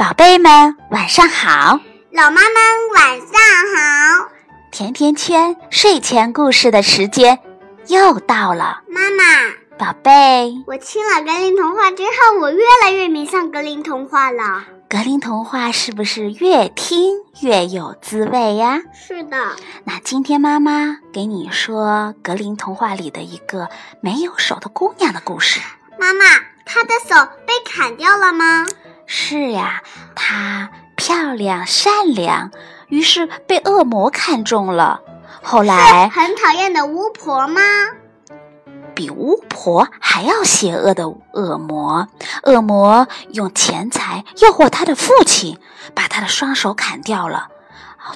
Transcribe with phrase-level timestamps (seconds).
[0.00, 1.78] 宝贝们，晚上好！
[2.10, 2.54] 老妈们
[2.94, 3.28] 晚上
[3.76, 4.30] 好！
[4.70, 7.38] 甜甜圈睡前故事的时间
[7.86, 8.80] 又到了。
[8.88, 9.22] 妈妈，
[9.76, 14.64] 宝贝，我听了格林童话之后，我越来越迷上格林童话了。
[14.88, 18.80] 格林童话是不是越听越有滋味呀？
[18.94, 19.36] 是的。
[19.84, 23.68] 那今天妈妈给你说格林童话里的一个
[24.00, 25.60] 没有手的姑娘的故事。
[25.98, 26.24] 妈妈，
[26.64, 28.64] 她的手被砍掉了吗？
[29.12, 29.82] 是呀，
[30.14, 32.52] 她漂亮善良，
[32.86, 35.00] 于是被恶魔看中了。
[35.42, 37.60] 后来很讨厌的巫婆吗？
[38.94, 42.06] 比巫婆还要邪恶的恶魔，
[42.44, 45.58] 恶魔用钱财诱惑他的父亲，
[45.92, 47.48] 把他的双手砍掉了。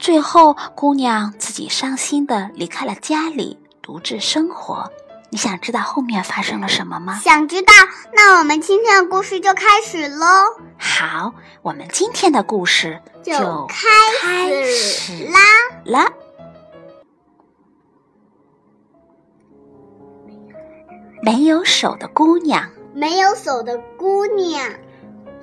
[0.00, 4.92] 最后，姑娘自己伤心的离开了家里，独自生活。
[5.34, 7.16] 你想知道后面发生了什么吗？
[7.16, 7.73] 想知道，
[8.12, 10.27] 那我们今天的故事就开始喽。
[10.79, 15.41] 好，我们今天的故事就开始啦
[15.86, 16.08] 啦。
[21.20, 24.62] 没有手的姑娘，没有手的姑娘。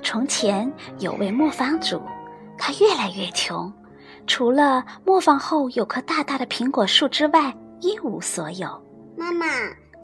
[0.02, 2.00] 从前有位磨坊主，
[2.56, 3.70] 他越来越穷，
[4.26, 8.82] 除了磨坊后有棵大大的苹果树之外，一无所有。
[9.18, 9.46] 妈妈，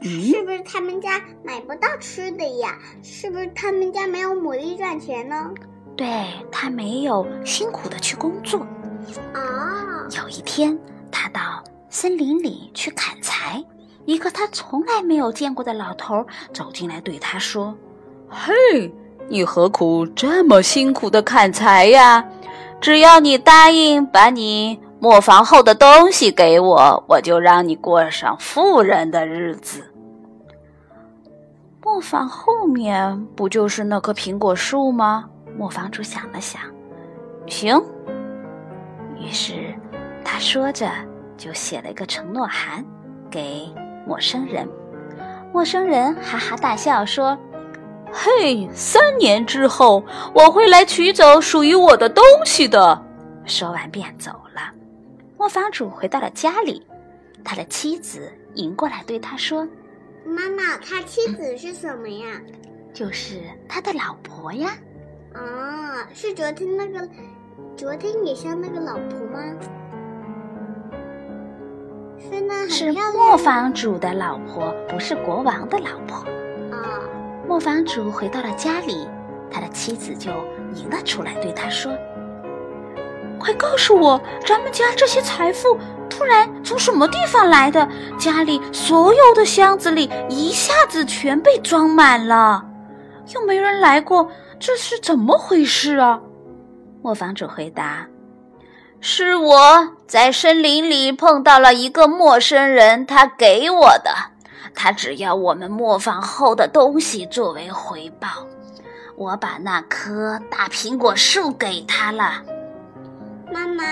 [0.01, 2.77] 是不是他们家买不到吃的呀？
[3.03, 5.51] 是不是他们家没有努力赚钱呢？
[5.97, 6.07] 对
[6.51, 8.59] 他没有辛苦的去工作。
[9.33, 10.79] 啊，有一天，
[11.11, 13.63] 他到森林里去砍柴。
[14.05, 17.75] 一个他从来没有见过的老头走进来，对他说
[18.29, 18.53] ：“嘿，
[19.27, 22.25] 你何苦这么辛苦的砍柴呀？
[22.79, 29.83] 只要你答应把你磨坊后的东西给我，我就让你过上富人的日子。”
[31.91, 35.27] 磨坊后面不就是那棵苹果树吗？
[35.57, 36.61] 磨坊主想了想，
[37.47, 37.81] 行。
[39.17, 39.75] 于是
[40.23, 40.87] 他说着，
[41.35, 42.85] 就写了一个承诺函
[43.29, 43.67] 给。
[44.05, 44.69] 陌生人，
[45.51, 47.35] 陌生人哈哈大笑说
[48.13, 53.03] ：“嘿，三年之后我会来取走属于我的东西的。”
[53.45, 54.61] 说完便走了。
[55.37, 56.85] 磨坊主回到了家里，
[57.43, 59.67] 他的妻子迎过来对他说
[60.29, 62.41] ：“妈妈，他妻子是什么呀
[62.93, 64.71] ？”“就是他的老婆呀。
[65.33, 67.07] ”“啊，是昨天那个，
[67.75, 69.39] 昨天也像那个老婆吗？”
[72.69, 76.17] 是磨坊主的老婆，不是国王的老婆。
[76.71, 77.01] 啊！
[77.47, 79.07] 磨坊主回到了家里，
[79.49, 80.31] 他的妻子就
[80.75, 81.91] 迎了出来，对他说
[83.39, 85.77] ：“快告诉我，咱们家这些财富
[86.09, 87.87] 突然从什么地方来的？
[88.19, 92.63] 家里所有的箱子里一下子全被装满了，
[93.33, 94.29] 又没人来过，
[94.59, 96.19] 这是怎么回事啊？”
[97.01, 98.05] 磨坊主回答。
[98.99, 104.13] 是我在森林里碰到了一个陌生人，他给我的，
[104.75, 108.27] 他只要我们磨坊后的东西作为回报。
[109.15, 112.43] 我把那棵大苹果树给他了。
[113.51, 113.83] 妈妈，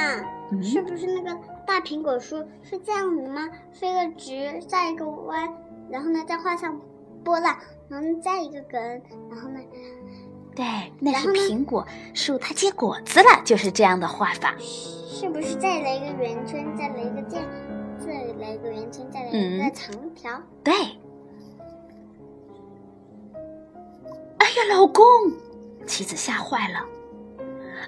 [0.62, 3.50] 是不是那个大苹果树是这样子吗？
[3.72, 5.52] 是一个直，再一个弯，
[5.90, 6.80] 然后呢再画上
[7.24, 7.58] 波浪，
[7.90, 8.82] 然后再一个梗，
[9.30, 9.60] 然后呢？
[10.56, 10.66] 对，
[11.00, 14.56] 那是苹果树，它结果子了，就是这样的画法。
[14.60, 17.46] 是不是再来一个圆圈，再来一个这样，
[18.00, 20.42] 再来一个圆圈，再来一个长条？
[20.64, 20.74] 对。
[24.38, 25.04] 哎呀，老公，
[25.86, 26.86] 妻子吓坏了，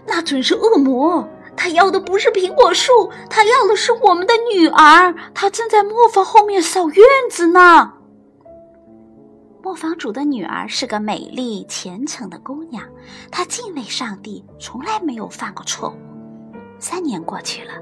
[0.06, 1.28] 那准是恶魔，
[1.59, 7.96] 他要的不是苹果树，他要的是我们的女儿，他正在磨坊后面扫院子呢。
[9.62, 12.81] 磨坊主的女儿是个美丽虔诚的姑娘，
[13.30, 15.96] 她敬畏上帝，从来没有犯过错误。
[16.80, 17.74] 三年过去了，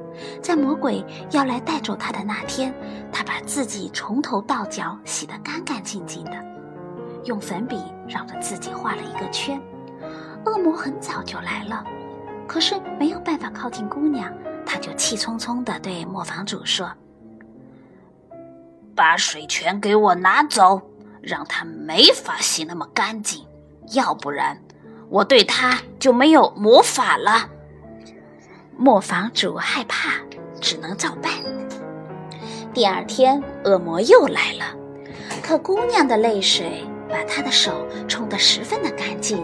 [0.42, 2.74] 在魔鬼要来带走她的那天，
[3.12, 6.32] 她把自己从头到脚洗得干干净净的，
[7.26, 9.62] 用粉笔绕着自己画了一个圈。
[10.48, 11.84] 恶魔很早就来了，
[12.48, 14.32] 可是没有办法靠近姑娘，
[14.66, 16.90] 他就气冲冲地对磨坊主说
[18.96, 20.82] ：“把水泉给我拿走，
[21.22, 23.46] 让他没法洗那么干净，
[23.94, 24.58] 要不然
[25.10, 27.50] 我对他就没有魔法了。”
[28.80, 30.14] 磨坊主害怕，
[30.62, 31.32] 只能照办。
[32.74, 34.66] 第二天，恶魔又来了，
[35.44, 39.44] 可姑娘的泪水把他的手冲得十分的干净，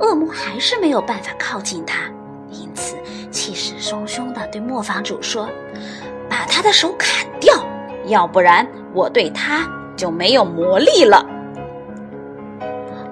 [0.00, 2.08] 恶魔还是没有办法靠近他，
[2.50, 2.96] 因此
[3.30, 5.48] 气势汹汹地对磨坊主说
[6.28, 7.54] ：“把他的手砍掉，
[8.06, 11.24] 要不然我对他就没有魔力了。”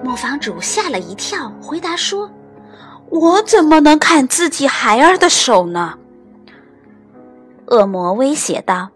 [0.03, 2.29] 磨坊主吓了一跳，回答说。
[3.09, 5.93] 我怎么能砍自己孩儿的手呢？”
[7.67, 8.89] 恶魔威胁道：“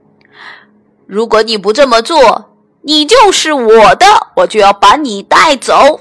[1.07, 2.49] 如果你不这么做，
[2.81, 4.05] 你就是我的，
[4.35, 5.99] 我就要把你带走。”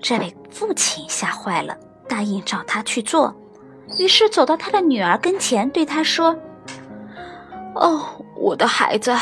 [0.00, 1.76] 这位父亲吓坏了，
[2.08, 3.34] 答应找他去做，
[3.98, 6.36] 于是走到他的女儿跟前，对他说
[7.74, 8.02] ：“哦，
[8.36, 9.16] 我的孩子，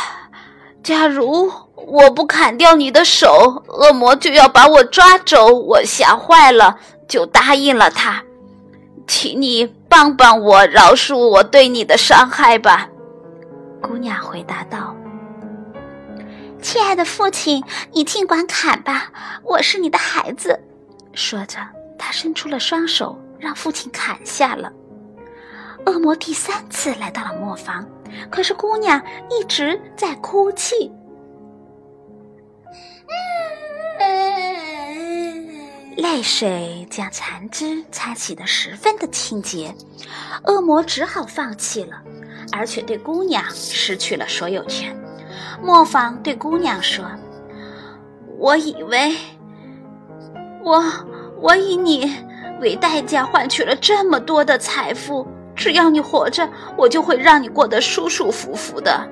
[0.83, 5.47] 假如我不砍掉你的手，恶魔就要把我抓走。
[5.47, 8.23] 我吓坏了，就答应了他。
[9.07, 12.89] 请你帮帮我，饶恕我对你的伤害吧。”
[13.83, 14.97] 姑娘回答道
[16.63, 17.63] ：“亲爱的父亲，
[17.93, 19.13] 你尽管砍吧，
[19.43, 20.59] 我是你的孩子。”
[21.13, 21.59] 说着，
[21.99, 24.73] 她伸出了双手，让父亲砍下了。
[25.87, 27.87] 恶魔第三次来到了磨坊，
[28.31, 29.01] 可是姑娘
[29.31, 30.91] 一直在哭泣，
[35.97, 39.75] 泪水将残肢擦洗得十分的清洁。
[40.47, 42.03] 恶魔只好放弃了。
[42.53, 44.95] 而且对姑娘失去了所有权。
[45.63, 47.05] 磨坊对姑娘说
[48.39, 49.17] ：“我以为
[50.63, 50.83] 我
[51.41, 52.24] 我以你
[52.61, 59.09] 为代价换取了这么多的财富，只要你活着，我就会让你过得舒舒服服的。”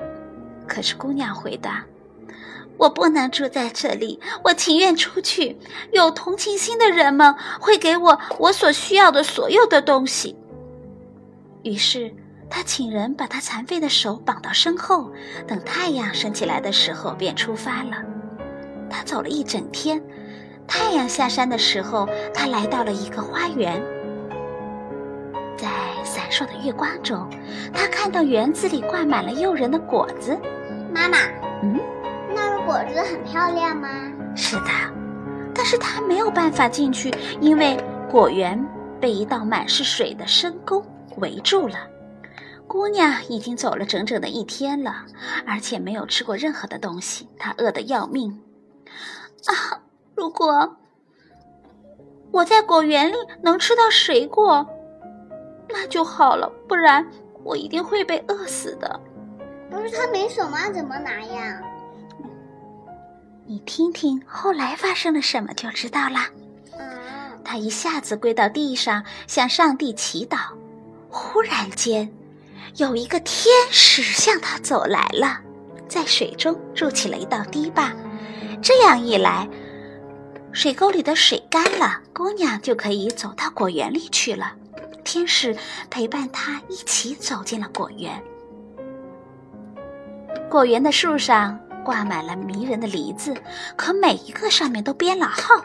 [0.66, 1.84] 可是姑娘回答
[2.78, 5.58] ：“我不能住在这里，我情愿出去。
[5.92, 10.36] 有同情心的人们会给我我所需要的所有的东西。”
[11.62, 12.14] 于是。
[12.54, 15.10] 他请人把他残废的手绑到身后，
[15.46, 17.92] 等太阳升起来的时候便出发了。
[18.90, 19.98] 他走了一整天，
[20.66, 23.82] 太阳下山的时候，他来到了一个花园。
[25.56, 25.68] 在
[26.04, 27.28] 闪烁的月光中，
[27.72, 30.36] 他看到园子里挂满了诱人的果子。
[30.92, 31.18] 妈妈，
[31.62, 31.78] 嗯，
[32.34, 33.88] 那个果子很漂亮吗？
[34.34, 34.70] 是的，
[35.54, 37.76] 但是他没有办法进去，因为
[38.10, 38.58] 果园
[39.00, 40.84] 被一道满是水的深沟
[41.18, 41.76] 围住了。
[42.66, 45.04] 姑娘已经走了整整的一天了，
[45.46, 48.40] 而且没有吃过任何的东西，她饿得要命。
[49.46, 49.78] 啊，
[50.14, 50.76] 如果
[52.30, 54.66] 我在果园里能吃到水果，
[55.68, 57.06] 那就好了，不然
[57.44, 59.00] 我一定会被饿死的。
[59.70, 60.70] 不是他没手吗？
[60.70, 61.62] 怎么拿呀？
[63.46, 66.20] 你听听后来发生了什么就知道了。
[66.78, 66.88] 嗯，
[67.44, 70.38] 他一下子跪到地上，向上帝祈祷。
[71.10, 72.10] 忽然间。
[72.76, 75.38] 有一个天使向他走来了，
[75.86, 77.92] 在水中筑起了一道堤坝，
[78.62, 79.46] 这样一来，
[80.52, 84.52] 水沟里的水干了，姑娘就可以走到果园里去了。
[85.02, 85.56] 天使
[85.90, 88.22] 陪伴她一起走进了果园。
[90.48, 93.34] 果园的树上挂满了迷人的梨子，
[93.76, 95.64] 可每一个上面都编了号。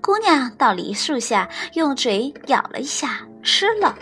[0.00, 3.96] 姑娘到梨树下，用嘴咬了一下，吃了。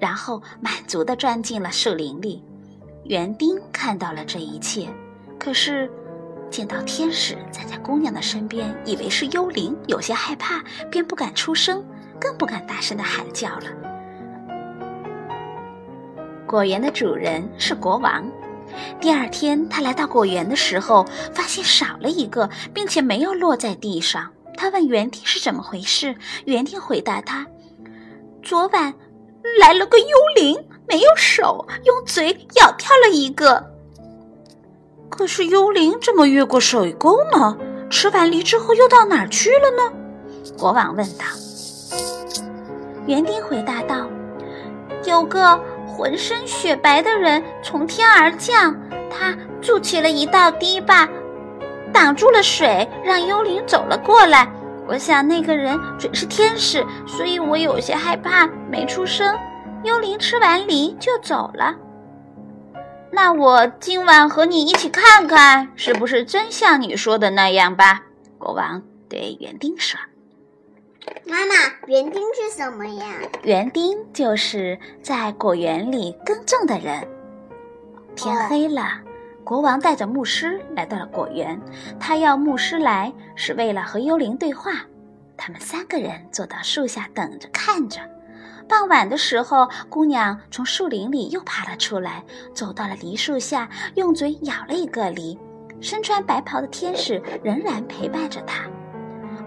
[0.00, 2.42] 然后满足地钻进了树林里。
[3.04, 4.88] 园丁看到了这一切，
[5.38, 5.90] 可是
[6.50, 11.84] 见到天使站在姑娘的身边，以为是幽灵，有些害怕，便不敢出声，
[12.20, 13.66] 更不敢大声的喊叫了。
[16.46, 18.24] 果园的主人是国王。
[19.00, 24.30] 第二天，他来到果园的时候，发现少了一个，并且没有落在地上。
[24.56, 26.16] 他问园丁是怎么回事，
[26.46, 27.46] 园丁回答他
[28.42, 28.94] ：“昨晚。”
[29.60, 33.67] 来了个幽灵，没有手，用嘴咬掉了一个。
[35.18, 37.56] 可是幽灵怎么越过水沟呢？
[37.90, 39.92] 吃完梨之后又到哪儿去了呢？
[40.56, 41.24] 国王问道。
[43.08, 44.06] 园丁回答道
[45.04, 48.72] ：“有个浑身雪白的人从天而降，
[49.10, 51.08] 他筑起了一道堤坝，
[51.92, 54.48] 挡住了水，让幽灵走了过来。”
[54.86, 59.36] 我想那个人准是天使，所以我有些害怕，没出声。
[59.82, 61.74] 幽灵吃完梨就走了。
[63.10, 68.02] 那我今晚和你一起看看，是不是真像你说的那样吧？
[68.38, 69.98] 国王对园丁说
[71.26, 71.54] ：“妈妈，
[71.86, 73.06] 园丁是什么呀？”
[73.42, 77.08] 园丁就是在果园里耕种的人。
[78.14, 79.00] 天黑了。
[79.44, 81.58] 国王带着牧师来到了果园，
[81.98, 84.72] 他要牧师来是为了和幽灵对话。
[85.38, 87.98] 他们三个人坐到树下等着看着。
[88.68, 92.22] 傍晚的时候，姑娘从树林里又爬了出来，
[92.54, 95.38] 走到了梨树下，用嘴咬了一个梨。
[95.80, 98.64] 身穿白袍的天使仍然陪伴着她。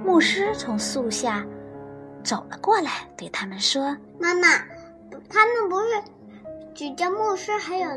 [0.03, 1.45] 牧师从树下
[2.23, 4.47] 走了过来，对他们说：“妈妈，
[5.29, 6.01] 他们不是
[6.73, 7.89] 举着牧师还有？”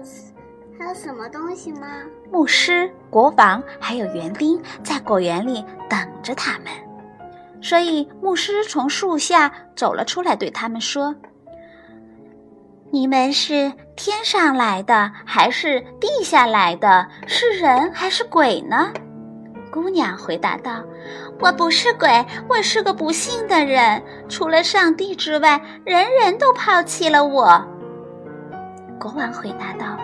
[0.76, 1.86] 还有什么东西吗？
[2.32, 6.66] 牧师、国王还有园丁在果园里等着他们。
[7.64, 11.14] 所以牧师从树下走了出来，对他们说
[12.92, 17.08] ：“你们是天上来的，还是地下来的？
[17.26, 18.92] 是人还是鬼呢？”
[19.72, 20.84] 姑娘回答道
[21.40, 24.02] ：“我不是鬼，我是个不幸的人。
[24.28, 27.66] 除了上帝之外，人人都抛弃了我。”
[29.00, 29.98] 国王回答道：“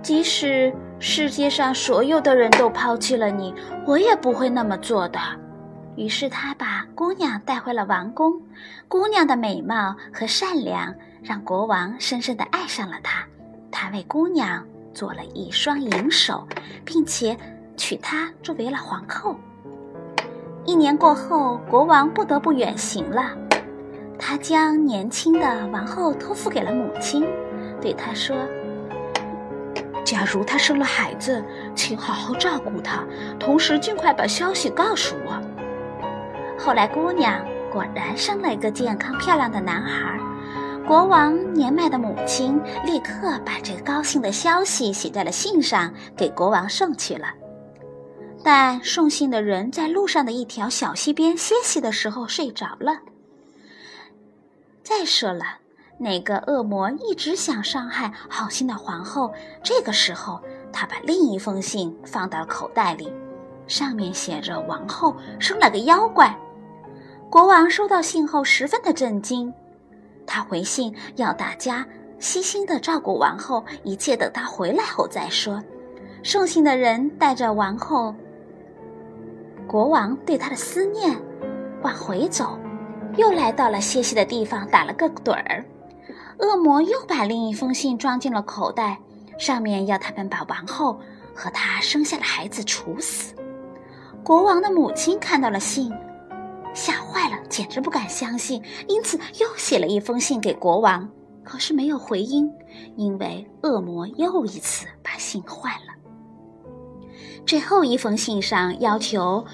[0.00, 3.52] 即使世界上所有的人都抛弃了你，
[3.84, 5.18] 我也不会那么做的。”
[5.98, 8.40] 于是他把姑娘带回了王宫。
[8.86, 13.26] 姑娘的美貌和善良让国王深深的爱上了她。
[13.70, 14.64] 他为姑娘
[14.94, 16.46] 做了一双银手，
[16.84, 17.36] 并且。
[17.80, 19.36] 娶她作为了皇后。
[20.64, 23.30] 一年过后，国王不得不远行了。
[24.18, 27.24] 他将年轻的王后托付给了母亲，
[27.80, 28.36] 对她说
[30.04, 31.40] ：“假如她生了孩子，
[31.76, 33.04] 请好好照顾她，
[33.38, 35.40] 同时尽快把消息告诉我。”
[36.58, 40.18] 后来，姑娘果然生了一个健康漂亮的男孩。
[40.86, 47.28] 国王年迈的母亲立刻把这个高兴的消息写在了信上，给国王送去了。
[48.42, 52.98] 但送信的人在路上的一条小溪边歇息的时候睡着了。
[54.82, 55.44] 再说了，
[55.98, 59.32] 那个恶魔一直想伤害好心的皇后。
[59.62, 60.40] 这个时候，
[60.72, 63.12] 他把另一封信放到了口袋里，
[63.66, 66.34] 上面写着：“王后生了个妖怪。”
[67.30, 69.52] 国王收到信后十分的震惊，
[70.26, 71.86] 他回信要大家
[72.18, 75.62] 悉心的照顾王后，一切等他回来后再说。
[76.22, 78.14] 送信的人带着王后。
[79.66, 81.14] 国王对他的思念
[81.82, 82.58] 往回走，
[83.16, 85.62] 又来到了歇息的地方，打了个盹儿。
[86.38, 88.98] 恶魔又把另一封信装进了口袋，
[89.38, 90.98] 上面要他们把王后
[91.34, 93.34] 和她生下的孩子处死。
[94.24, 95.92] 国王的母亲看到了信，
[96.78, 101.10] 吓坏了，简直不敢相信，因此又写了一封信给国王，
[101.42, 102.48] 可是没有回音，
[102.94, 105.92] 因为恶魔又一次把信换了。
[107.44, 109.44] 最后一封信上要求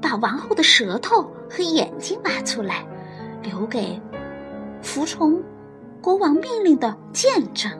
[0.00, 1.20] 把王后的舌头
[1.50, 2.82] 和眼睛挖出来，
[3.42, 4.00] 留给
[4.80, 5.38] 服从
[6.00, 7.70] 国王命令的见证。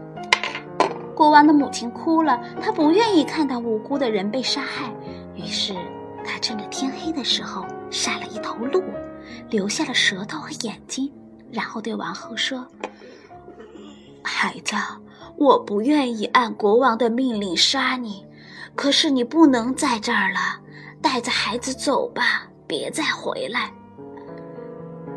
[1.14, 4.92] 国王的母亲哭了，她不愿意看到无辜的人被杀害，
[5.34, 5.72] 于是
[6.22, 8.82] 她趁着天黑的时候杀了一头鹿，
[9.48, 11.12] 留下了舌头和眼睛，
[11.50, 12.66] 然后对王后说
[14.22, 14.76] ：“孩子，
[15.36, 18.26] 我不愿意按国王的命令杀你。”
[18.76, 20.60] 可是你不能在这儿了，
[21.02, 23.70] 带着孩子走吧，别再回来。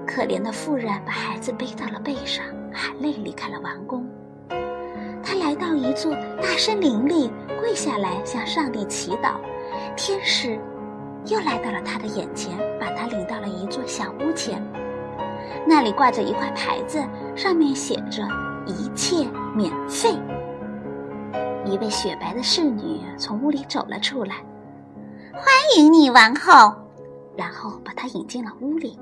[0.06, 4.06] 可怜的妇人把孩子背到了背上，含泪离开了王宫。
[5.24, 6.12] 他来到一座
[6.42, 9.36] 大森林里，跪下来向上帝祈祷。
[9.96, 10.60] 天使
[11.26, 14.62] 又来到了他的眼前，把他领到了一座小屋前，
[15.66, 17.02] 那里挂着一块牌子，
[17.36, 18.28] 上面写着
[18.68, 19.26] “一切
[19.56, 20.18] 免费”。
[21.66, 24.36] 一位雪白的侍女从屋里走了出来，
[25.32, 25.46] 欢
[25.78, 26.76] 迎你，王后。
[27.38, 29.00] 然后把她引进了屋里。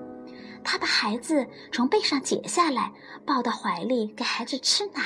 [0.64, 2.94] 她把孩子从背上解下来，
[3.26, 5.02] 抱到怀里给孩子吃奶，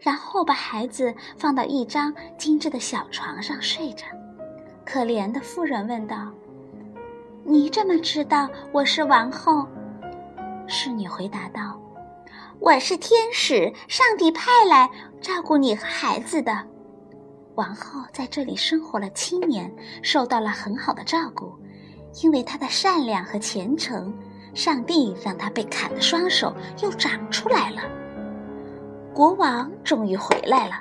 [0.00, 4.06] 然后把孩子放到一张精致的小床上睡着。
[4.86, 6.30] 可怜的妇人问道
[7.46, 9.66] ：“你怎么知道我是王后？”
[10.66, 11.78] 侍女回答道
[12.58, 16.66] ：“我是天使，上帝派来照顾你和孩子的。”
[17.54, 19.70] 王后在这里生活了七年，
[20.02, 21.52] 受到了很好的照顾。
[22.22, 24.12] 因为她的善良和虔诚，
[24.54, 27.82] 上帝让她被砍的双手又长出来了。
[29.12, 30.80] 国王终于回来了，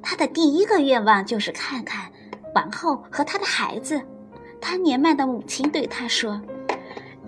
[0.00, 2.10] 他的第一个愿望就是看看
[2.54, 4.00] 王后和他的孩子。
[4.60, 6.40] 他年迈的母亲对他说：“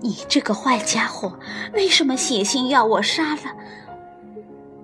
[0.00, 1.38] 你这个坏家伙，
[1.74, 3.42] 为什么写信要我杀了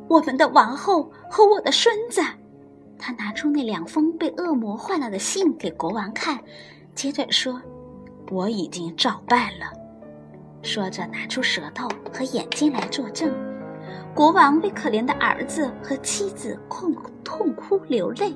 [0.08, 2.22] 我们的王后和我的孙子？”
[2.98, 6.38] 他拿出那两封被恶魔换了的信给国王看，
[6.94, 7.60] 接着说
[8.30, 9.66] ：“我已经照办了。”
[10.62, 13.30] 说着，拿出舌头和眼睛来作证。
[14.14, 18.32] 国王为可怜的儿子和妻子痛痛哭流泪，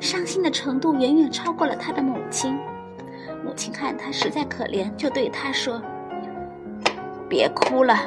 [0.00, 2.58] 伤心的程度远远超过了他的母亲。
[3.44, 5.82] 母亲看他实在可怜，就对他说
[7.28, 7.98] ：“别哭了，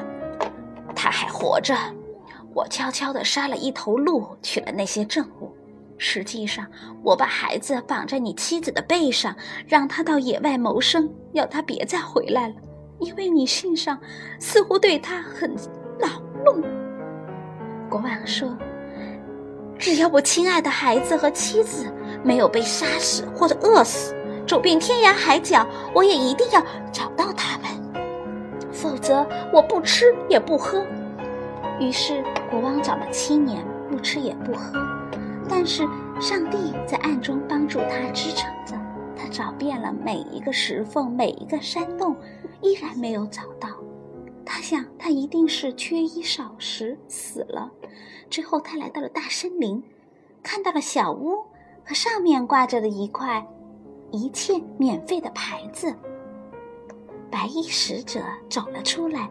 [0.96, 1.76] 他还活着。”
[2.54, 5.54] 我悄悄地杀了一头鹿，取了那些证物。
[5.98, 6.66] 实际上，
[7.04, 9.36] 我把孩子绑在你妻子的背上，
[9.68, 12.56] 让他到野外谋生，要他别再回来了，
[13.00, 14.00] 因为你信上
[14.40, 15.54] 似乎对他很
[16.00, 16.64] 恼怒。
[17.90, 18.58] 国王说
[19.78, 24.15] ：“只要我亲爱的孩子和妻子没有被杀死或者饿死，
[24.48, 28.04] 走遍天涯海角，我也一定要找到他们，
[28.72, 30.86] 否则我不吃也不喝。
[31.80, 34.80] 于是国王找了七年，不吃也不喝，
[35.50, 35.88] 但是
[36.22, 38.76] 上帝在暗中帮助他支撑着。
[39.18, 42.16] 他找遍了每一个石缝，每一个山洞，
[42.62, 43.70] 依然没有找到。
[44.46, 47.72] 他想，他一定是缺衣少食死了。
[48.30, 49.84] 之后，他来到了大森林，
[50.44, 51.46] 看到了小屋
[51.84, 53.48] 和上面挂着的一块
[54.12, 55.94] “一切免费”的牌子。
[57.32, 59.30] 白衣使者走了出来，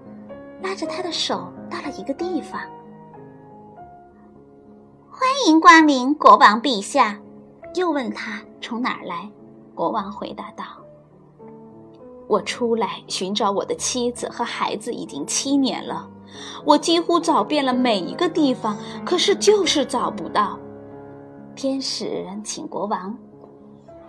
[0.62, 2.60] 拉着他的手到了一个地方。
[5.10, 7.18] 欢迎光临，国王陛下。
[7.74, 9.28] 又问他从哪儿来。
[9.74, 10.64] 国王回答道
[12.28, 16.08] ：“我出来寻找我的妻子和孩子已经七年了，
[16.64, 20.56] 我几乎找遍了每一个地方，可是就是找不到。”
[21.56, 23.16] 天使请国王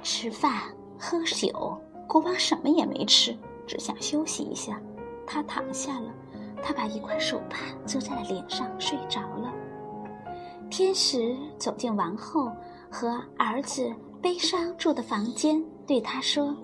[0.06, 0.54] 吃饭
[1.00, 1.76] 喝酒，
[2.08, 3.36] 国王什么也没吃，
[3.66, 4.80] 只想休息一下。
[5.26, 6.14] 他躺下了，
[6.62, 9.52] 他把一块手帕遮在了脸上，睡着了。
[10.70, 12.52] 天使走进王后
[12.90, 13.92] 和儿子。
[14.22, 16.56] 悲伤住的房间对他说：“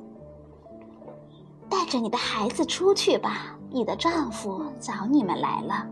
[1.69, 5.85] 带着你的孩子出去吧，你的丈夫找你们来了。”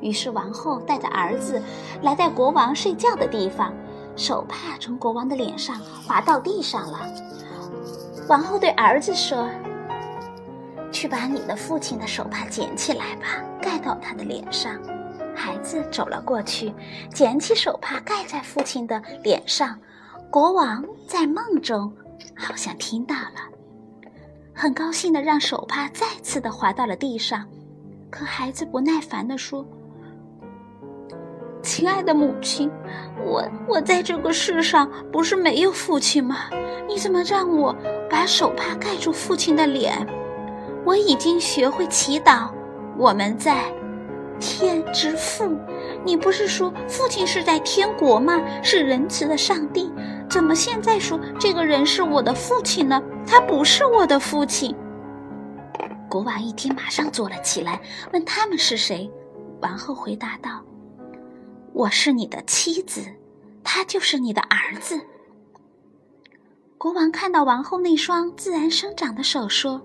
[0.00, 1.60] 于是王后带着儿子
[2.00, 3.74] 来到国王睡觉的地方，
[4.16, 7.00] 手帕从国王的脸上滑到地上了。
[8.28, 9.48] 王后对儿子说
[10.92, 14.78] ：“去把你的父亲的手帕捡起来吧，盖到他的脸上。”
[15.34, 16.74] 孩子走了过去，
[17.14, 19.78] 捡起手帕盖在父亲的脸上。
[20.30, 21.92] 国王在梦中
[22.36, 24.10] 好像听到了，
[24.54, 27.44] 很高兴的让手帕再次的滑到了地上。
[28.10, 29.66] 可孩子不耐烦的说
[31.62, 32.70] ：“亲爱的母亲，
[33.24, 36.48] 我我在这个世上不是没有父亲吗？
[36.88, 37.74] 你怎么让我
[38.08, 40.06] 把手帕盖住父亲的脸？
[40.84, 42.48] 我已经学会祈祷，
[42.96, 43.64] 我们在
[44.38, 45.56] 天之父。
[46.02, 48.40] 你不是说父亲是在天国吗？
[48.62, 49.92] 是仁慈的上帝。”
[50.30, 53.02] 怎么现在说这个人是我的父亲呢？
[53.26, 54.74] 他不是我的父亲。
[56.08, 57.80] 国王一听，马上坐了起来，
[58.12, 59.10] 问他们是谁。
[59.60, 60.62] 王后回答道
[61.72, 63.02] ：“我是你的妻子，
[63.62, 65.00] 他就是你的儿子。”
[66.78, 69.80] 国王看到王后那双自然生长的手，说：“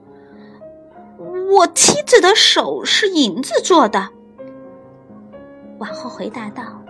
[1.52, 4.10] 我妻子的手是银子做的。”
[5.80, 6.82] 王后回答道。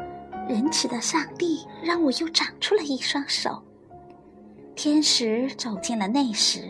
[0.47, 3.60] 仁慈的上帝让我又长出了一双手。
[4.75, 6.62] 天使走进了内室，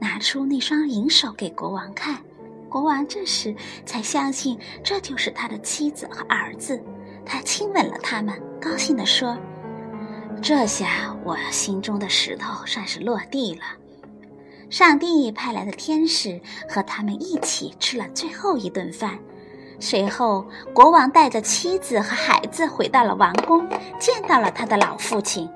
[0.00, 2.20] 拿出那双银手给国王看。
[2.68, 3.54] 国王这时
[3.86, 6.82] 才相信这就是他的妻子和儿子。
[7.32, 9.38] 他亲吻了他们，高兴地说
[10.42, 13.60] ：“这下我心中的石头算是落地了。”
[14.68, 19.16] 上帝派来的天使和他们一起吃了最后一顿饭。
[19.78, 23.64] 随后，国王带着妻子和孩子回到了王宫，
[24.00, 25.48] 见到了他的老父亲，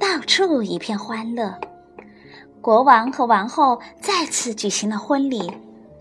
[0.00, 1.54] 到处一片欢乐。
[2.62, 5.52] 国王和王后再次举行了婚礼，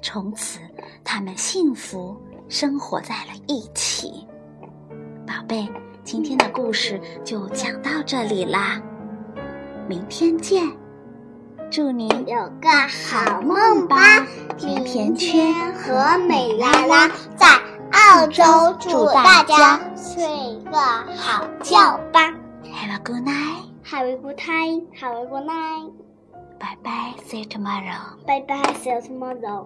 [0.02, 0.60] 从此
[1.04, 2.16] 他们幸福
[2.48, 4.26] 生活在了一起。
[5.28, 5.68] 宝贝，
[6.06, 8.82] 今天的故事就讲到这里啦，
[9.86, 10.66] 明天见，
[11.70, 14.26] 祝你有个好梦吧，
[14.58, 17.46] 甜甜圈和美拉拉在。
[17.92, 18.44] 澳洲，
[18.80, 20.24] 祝大家睡
[20.72, 20.78] 个
[21.16, 22.34] 好觉吧。
[22.64, 23.64] Have a good night.
[23.86, 24.84] Have a good night.
[25.00, 25.92] Have a good night.
[26.60, 27.14] Bye bye.
[27.26, 28.18] See you tomorrow.
[28.26, 28.74] Bye bye.
[28.76, 29.66] See you tomorrow.